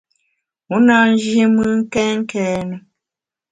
[0.75, 2.75] U na nji mùn kèn kène.